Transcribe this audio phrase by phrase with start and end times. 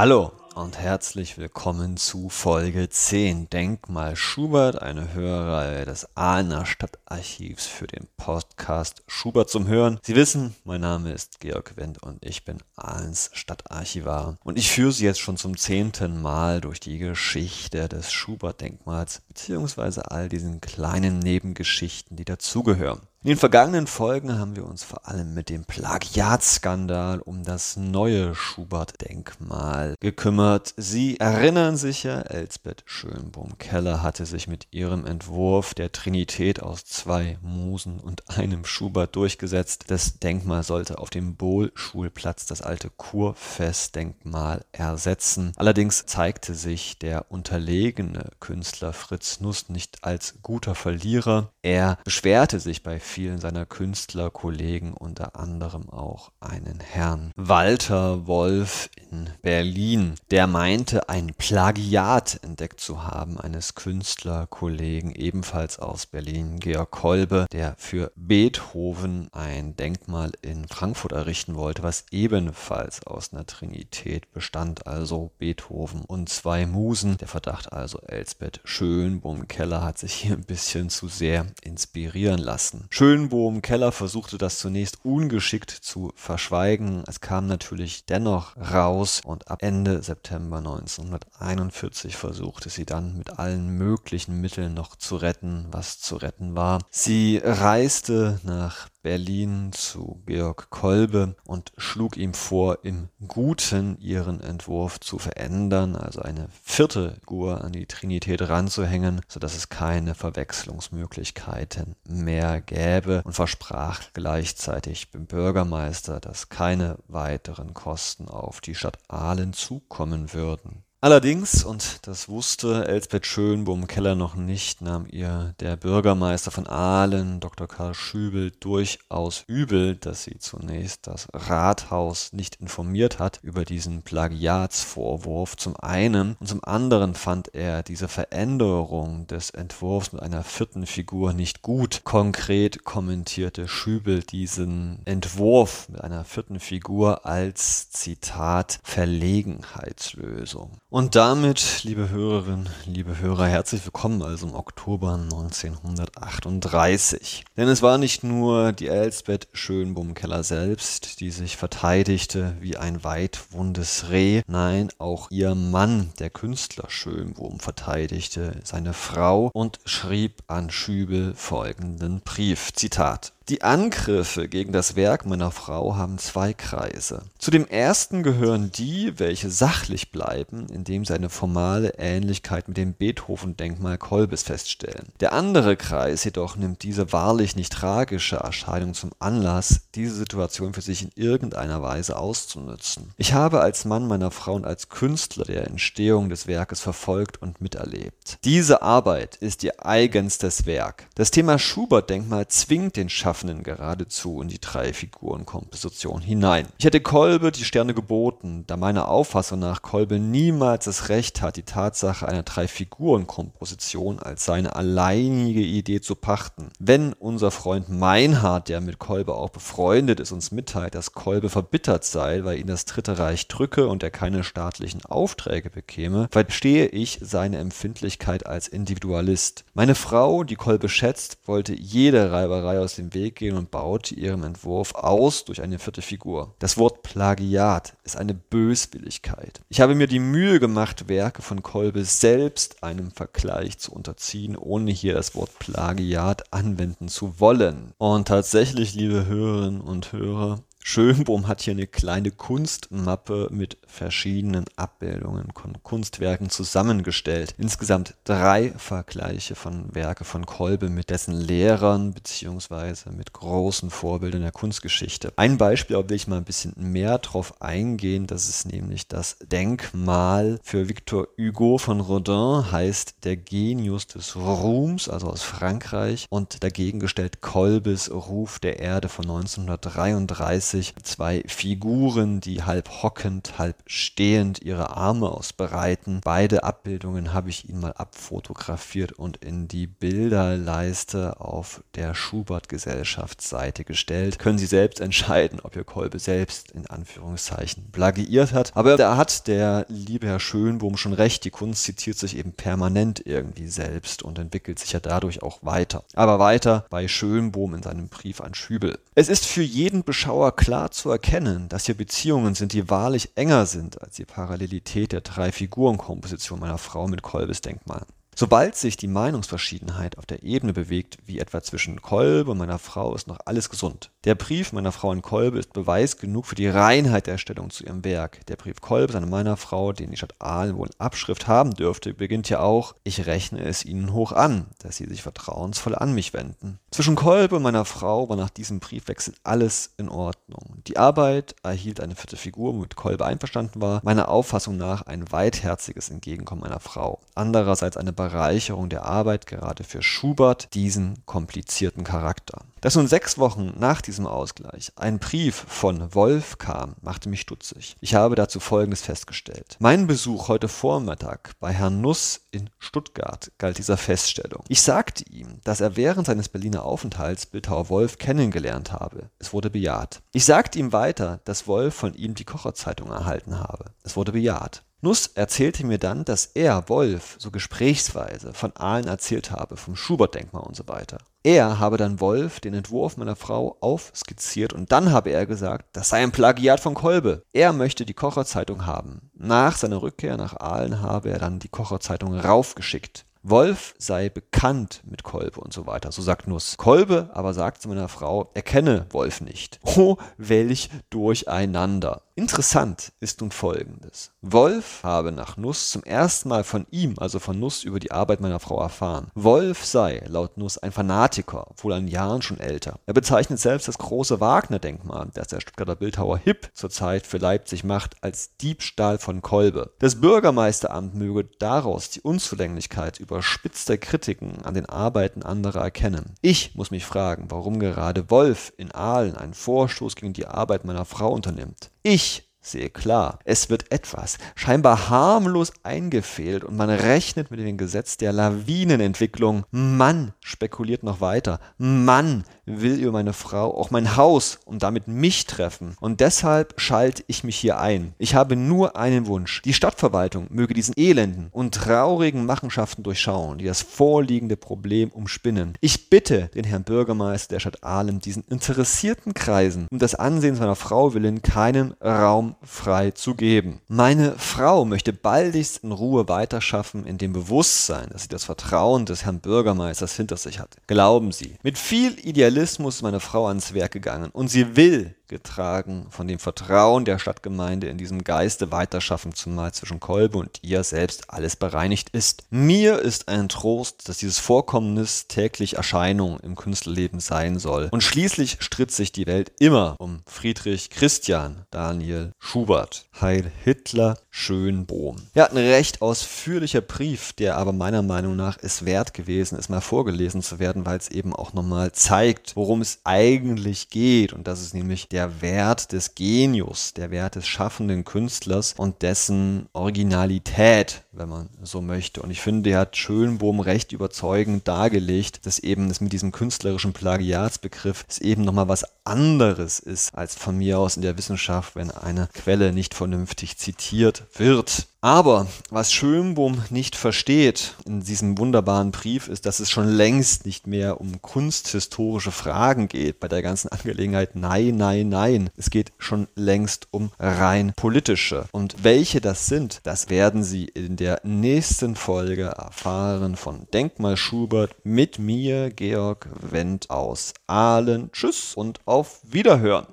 [0.00, 7.88] Hallo und herzlich willkommen zu Folge 10 Denkmal Schubert, eine Hörreihe des Ahlener Stadtarchivs für
[7.88, 9.98] den Podcast Schubert zum Hören.
[10.02, 14.38] Sie wissen, mein Name ist Georg Wendt und ich bin Ahlens Stadtarchivar.
[14.44, 20.12] Und ich führe Sie jetzt schon zum zehnten Mal durch die Geschichte des Schubert-Denkmals, beziehungsweise
[20.12, 23.00] all diesen kleinen Nebengeschichten, die dazugehören.
[23.24, 28.32] In den vergangenen Folgen haben wir uns vor allem mit dem Plagiatskandal um das neue
[28.36, 30.72] Schubert-Denkmal gekümmert.
[30.76, 37.38] Sie erinnern sich ja, Elsbeth Schönbohm-Keller hatte sich mit ihrem Entwurf der Trinität aus zwei
[37.42, 39.86] Musen und einem Schubert durchgesetzt.
[39.88, 45.54] Das Denkmal sollte auf dem Bohlschulplatz das alte Kurfestdenkmal ersetzen.
[45.56, 51.50] Allerdings zeigte sich der unterlegene Künstler Fritz Nuss nicht als guter Verlierer.
[51.68, 59.28] Er beschwerte sich bei vielen seiner Künstlerkollegen, unter anderem auch einen Herrn Walter Wolf in
[59.42, 67.44] Berlin, der meinte, ein Plagiat entdeckt zu haben eines Künstlerkollegen, ebenfalls aus Berlin, Georg Kolbe,
[67.52, 74.86] der für Beethoven ein Denkmal in Frankfurt errichten wollte, was ebenfalls aus einer Trinität bestand,
[74.86, 77.18] also Beethoven und zwei Musen.
[77.18, 82.86] Der Verdacht also, Elsbeth Schönbohm-Keller hat sich hier ein bisschen zu sehr inspirieren lassen.
[82.90, 87.04] Schönbohm Keller versuchte das zunächst ungeschickt zu verschweigen.
[87.06, 93.68] Es kam natürlich dennoch raus und ab Ende September 1941 versuchte sie dann mit allen
[93.68, 96.80] möglichen Mitteln noch zu retten, was zu retten war.
[96.90, 104.98] Sie reiste nach Berlin zu Georg Kolbe und schlug ihm vor, im Guten ihren Entwurf
[104.98, 112.60] zu verändern, also eine vierte Figur an die Trinität ranzuhängen, sodass es keine Verwechslungsmöglichkeiten mehr
[112.60, 120.32] gäbe und versprach gleichzeitig dem Bürgermeister, dass keine weiteren Kosten auf die Stadt Aalen zukommen
[120.32, 120.84] würden.
[121.00, 127.68] Allerdings, und das wusste Elsbeth Schönbohm-Keller noch nicht, nahm ihr der Bürgermeister von Aalen, Dr.
[127.68, 135.56] Karl Schübel, durchaus übel, dass sie zunächst das Rathaus nicht informiert hat über diesen Plagiatsvorwurf
[135.56, 141.32] zum einen und zum anderen fand er diese Veränderung des Entwurfs mit einer vierten Figur
[141.32, 142.00] nicht gut.
[142.02, 150.80] Konkret kommentierte Schübel diesen Entwurf mit einer vierten Figur als Zitat Verlegenheitslösung.
[150.90, 157.44] Und damit, liebe Hörerinnen, liebe Hörer, herzlich willkommen also im Oktober 1938.
[157.58, 164.08] Denn es war nicht nur die Elsbeth Schönbohm-Keller selbst, die sich verteidigte wie ein weitwundes
[164.08, 171.34] Reh, nein, auch ihr Mann, der Künstler Schönbohm, verteidigte seine Frau und schrieb an Schübel
[171.34, 177.22] folgenden Brief, Zitat, die Angriffe gegen das Werk meiner Frau haben zwei Kreise.
[177.38, 182.92] Zu dem ersten gehören die, welche sachlich bleiben, indem sie eine formale Ähnlichkeit mit dem
[182.92, 185.06] Beethoven-Denkmal Kolbes feststellen.
[185.20, 190.82] Der andere Kreis jedoch nimmt diese wahrlich nicht tragische Erscheinung zum Anlass, diese Situation für
[190.82, 193.12] sich in irgendeiner Weise auszunutzen.
[193.16, 197.62] Ich habe als Mann meiner Frau und als Künstler der Entstehung des Werkes verfolgt und
[197.62, 198.38] miterlebt.
[198.44, 201.06] Diese Arbeit ist ihr eigenstes Werk.
[201.14, 206.66] Das Thema Schubert-Denkmal zwingt den Schaffner Schaffenden geradezu in die Drei-Figuren-Komposition hinein.
[206.76, 211.56] Ich hätte Kolbe die Sterne geboten, da meiner Auffassung nach Kolbe niemals das Recht hat,
[211.56, 216.70] die Tatsache einer Drei-Figuren-Komposition als seine alleinige Idee zu pachten.
[216.80, 222.04] Wenn unser Freund Meinhard, der mit Kolbe auch befreundet ist, uns mitteilt, dass Kolbe verbittert
[222.04, 227.20] sei, weil ihn das Dritte Reich drücke und er keine staatlichen Aufträge bekäme, verstehe ich
[227.22, 229.64] seine Empfindlichkeit als Individualist.
[229.74, 234.14] Meine Frau, die Kolbe schätzt, wollte jede Reiberei aus dem Weg Weg gehen und baute
[234.14, 236.54] ihrem Entwurf aus durch eine vierte Figur.
[236.58, 239.60] Das Wort Plagiat ist eine Böswilligkeit.
[239.68, 244.90] Ich habe mir die Mühe gemacht, Werke von Kolbe selbst einem Vergleich zu unterziehen, ohne
[244.90, 247.92] hier das Wort Plagiat anwenden zu wollen.
[247.98, 255.48] Und tatsächlich, liebe Hörerinnen und Hörer, Schönbohm hat hier eine kleine Kunstmappe mit verschiedenen Abbildungen
[255.54, 257.54] von Kunstwerken zusammengestellt.
[257.58, 263.10] Insgesamt drei Vergleiche von Werke von Kolbe mit dessen Lehrern bzw.
[263.10, 265.32] mit großen Vorbildern der Kunstgeschichte.
[265.36, 269.36] Ein Beispiel, auf will ich mal ein bisschen mehr drauf eingehen, das ist nämlich das
[269.40, 276.62] Denkmal für Victor Hugo von Rodin, heißt der Genius des Ruhms, also aus Frankreich, und
[276.64, 283.77] dagegen gestellt Kolbes Ruf der Erde von 1933 sich zwei Figuren, die halb hockend, halb
[283.86, 286.20] stehend ihre Arme ausbreiten.
[286.24, 294.38] Beide Abbildungen habe ich Ihnen mal abfotografiert und in die Bilderleiste auf der Schubert-Gesellschaftsseite gestellt.
[294.38, 298.72] Können Sie selbst entscheiden, ob Ihr Kolbe selbst in Anführungszeichen plagiiert hat.
[298.74, 301.44] Aber da hat der liebe Herr Schönbohm schon recht.
[301.44, 306.04] Die Kunst zitiert sich eben permanent irgendwie selbst und entwickelt sich ja dadurch auch weiter.
[306.14, 308.98] Aber weiter bei Schönbohm in seinem Brief an Schübel.
[309.14, 313.66] Es ist für jeden Beschauer klar zu erkennen, dass hier Beziehungen sind, die wahrlich enger
[313.68, 318.04] sind als die Parallelität der drei Figurenkomposition meiner Frau mit Kolbes Denkmal.
[318.40, 323.12] Sobald sich die Meinungsverschiedenheit auf der Ebene bewegt, wie etwa zwischen Kolbe und meiner Frau,
[323.16, 324.12] ist noch alles gesund.
[324.22, 327.82] Der Brief meiner Frau an Kolbe ist Beweis genug für die Reinheit der Stellung zu
[327.82, 328.46] ihrem Werk.
[328.46, 332.14] Der Brief Kolbes an meiner Frau, den die Stadt Aalen wohl in Abschrift haben dürfte,
[332.14, 336.32] beginnt ja auch, ich rechne es ihnen hoch an, dass sie sich vertrauensvoll an mich
[336.32, 336.78] wenden.
[336.92, 340.82] Zwischen Kolbe und meiner Frau war nach diesem Briefwechsel alles in Ordnung.
[340.86, 346.08] Die Arbeit erhielt eine vierte Figur, womit Kolbe einverstanden war, meiner Auffassung nach ein weitherziges
[346.08, 347.18] Entgegenkommen meiner Frau.
[347.34, 352.60] Andererseits eine Bereicherung der Arbeit, gerade für Schubert, diesen komplizierten Charakter.
[352.82, 357.96] Dass nun sechs Wochen nach diesem Ausgleich ein Brief von Wolf kam, machte mich stutzig.
[358.00, 359.76] Ich habe dazu Folgendes festgestellt.
[359.80, 364.62] Mein Besuch heute Vormittag bei Herrn Nuss in Stuttgart galt dieser Feststellung.
[364.68, 369.30] Ich sagte ihm, dass er während seines Berliner Aufenthalts Bildhauer Wolf kennengelernt habe.
[369.38, 370.20] Es wurde bejaht.
[370.32, 373.86] Ich sagte ihm weiter, dass Wolf von ihm die Kocherzeitung erhalten habe.
[374.04, 374.82] Es wurde bejaht.
[375.00, 380.64] Nuss erzählte mir dann, dass er, Wolf, so gesprächsweise von Aalen erzählt habe, vom Schubert-Denkmal
[380.64, 381.18] und so weiter.
[381.44, 386.08] Er habe dann Wolf den Entwurf meiner Frau aufskizziert und dann habe er gesagt, das
[386.08, 387.44] sei ein Plagiat von Kolbe.
[387.52, 389.30] Er möchte die Kocherzeitung haben.
[389.34, 393.24] Nach seiner Rückkehr nach Aalen habe er dann die Kocherzeitung raufgeschickt.
[393.44, 396.76] Wolf sei bekannt mit Kolbe und so weiter, so sagt Nuss.
[396.76, 399.78] Kolbe aber sagt zu meiner Frau, er kenne Wolf nicht.
[399.84, 402.22] Oh, welch Durcheinander.
[402.38, 404.30] Interessant ist nun folgendes.
[404.42, 408.40] Wolf habe nach Nuss zum ersten Mal von ihm, also von Nuss, über die Arbeit
[408.40, 409.32] meiner Frau erfahren.
[409.34, 413.00] Wolf sei, laut Nuss, ein Fanatiker, wohl an Jahren schon älter.
[413.06, 418.14] Er bezeichnet selbst das große Wagner-Denkmal, das der Stuttgarter Bildhauer Hipp zurzeit für Leipzig macht,
[418.20, 419.90] als Diebstahl von Kolbe.
[419.98, 426.36] Das Bürgermeisteramt möge daraus die Unzulänglichkeit überspitzter Kritiken an den Arbeiten anderer erkennen.
[426.40, 431.04] Ich muss mich fragen, warum gerade Wolf in Aalen einen Vorstoß gegen die Arbeit meiner
[431.04, 431.90] Frau unternimmt.
[432.02, 438.16] Ich sehe klar, es wird etwas scheinbar harmlos eingefehlt und man rechnet mit dem Gesetz
[438.16, 439.64] der Lawinenentwicklung.
[439.70, 441.60] Mann spekuliert noch weiter.
[441.78, 445.96] Mann will über meine Frau auch mein Haus und damit mich treffen.
[446.00, 448.14] Und deshalb schalte ich mich hier ein.
[448.18, 449.62] Ich habe nur einen Wunsch.
[449.62, 455.74] Die Stadtverwaltung möge diesen elenden und traurigen Machenschaften durchschauen, die das vorliegende Problem umspinnen.
[455.80, 460.76] Ich bitte den Herrn Bürgermeister der Stadt Ahlem, diesen interessierten Kreisen um das Ansehen seiner
[460.76, 463.80] Frau willen keinen Raum frei zu geben.
[463.88, 469.24] Meine Frau möchte baldigst in Ruhe weiterschaffen in dem Bewusstsein, dass sie das Vertrauen des
[469.24, 470.76] Herrn Bürgermeisters hinter sich hat.
[470.86, 476.06] Glauben Sie, mit viel Idealismus ist meine Frau ans Werk gegangen und sie will getragen
[476.10, 481.30] von dem Vertrauen der Stadtgemeinde in diesem Geiste weiterschaffen, zumal zwischen Kolbe und ihr selbst
[481.30, 482.44] alles bereinigt ist.
[482.50, 487.88] Mir ist ein Trost, dass dieses Vorkommnis täglich Erscheinung im Künstlerleben sein soll.
[487.90, 493.06] Und schließlich stritt sich die Welt immer um Friedrich Christian Daniel Schubert.
[493.20, 495.16] Heil Hitler Schönbohm.
[495.34, 499.80] Ja, ein recht ausführlicher Brief, der aber meiner Meinung nach es wert gewesen ist, mal
[499.80, 504.32] vorgelesen zu werden, weil es eben auch nochmal zeigt, worum es eigentlich geht.
[504.32, 509.02] Und das ist nämlich der der Wert des Genius, der Wert des schaffenden Künstlers und
[509.02, 512.22] dessen Originalität, wenn man so möchte.
[512.22, 516.92] Und ich finde, der hat Schönbohm recht überzeugend dargelegt, dass eben das mit diesem künstlerischen
[516.92, 521.90] Plagiatsbegriff es eben nochmal was anderes ist als von mir aus in der Wissenschaft, wenn
[521.90, 524.86] eine Quelle nicht vernünftig zitiert wird.
[525.00, 530.66] Aber was Schönbohm nicht versteht in diesem wunderbaren Brief ist, dass es schon längst nicht
[530.66, 534.34] mehr um kunsthistorische Fragen geht bei der ganzen Angelegenheit.
[534.34, 535.50] Nein, nein, nein.
[535.56, 538.46] Es geht schon längst um rein politische.
[538.50, 544.74] Und welche das sind, das werden Sie in der nächsten Folge erfahren von Denkmal Schubert
[544.82, 548.10] mit mir, Georg Wendt aus Aalen.
[548.10, 549.86] Tschüss und auf Wiederhören.